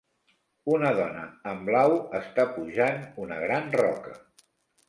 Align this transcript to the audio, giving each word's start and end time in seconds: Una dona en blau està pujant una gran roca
Una 0.75 0.93
dona 0.99 1.25
en 1.51 1.61
blau 1.69 1.93
està 2.21 2.47
pujant 2.57 3.07
una 3.27 3.39
gran 3.47 3.73
roca 3.83 4.19